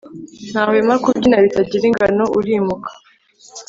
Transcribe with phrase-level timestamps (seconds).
[0.51, 2.89] ntahwema kubyina bitagira ingano urimuka